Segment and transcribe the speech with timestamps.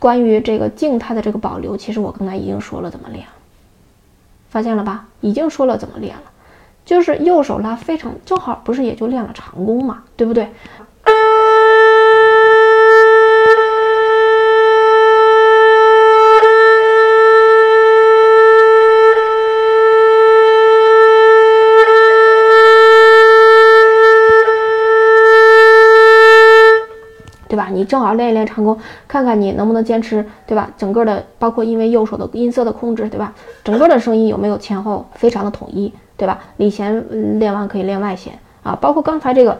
[0.00, 3.24] 关于这个静态的这个保留，其实我刚才已经说了怎么练，
[4.48, 5.06] 发现了吧？
[5.20, 6.22] 已经说了怎么练了，
[6.84, 10.48] 就是右手拉非常正好，不是也就练了长弓嘛，对不对？
[27.60, 27.68] 吧？
[27.70, 30.70] 你正好练一练长弓，看看你能不能坚持，对吧？
[30.78, 33.32] 整个的包括因为右手的音色的控制，对吧？
[33.62, 36.38] 整个的声音有没有前后非常的统一，对吧？
[36.56, 39.56] 里弦练完可以练外弦啊，包括刚才这个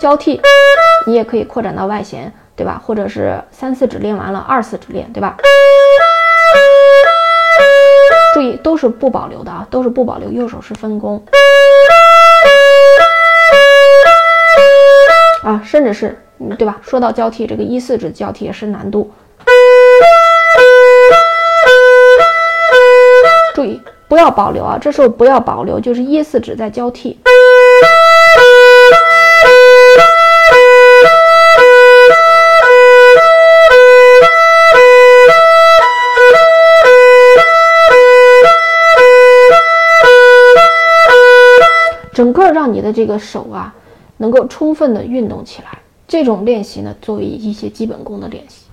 [0.00, 0.40] 交替，
[1.06, 2.82] 你也可以扩展到外弦，对吧？
[2.84, 5.36] 或者是三四指练完了，二四指练，对吧？
[8.34, 11.22] 注意都是不保留的啊，都是不保留，右手是分弓
[15.66, 16.16] 甚至是。
[16.58, 16.78] 对吧？
[16.82, 19.10] 说到交替，这个一四指交替也是难度。
[23.54, 27.18] 注意不要保留啊，这时候不要保留，就是一四指在交替。
[42.12, 43.74] 整个让你的这个手啊，
[44.18, 45.78] 能够充分的运动起来。
[46.06, 48.65] 这种练习呢，作为一些基本功的练习。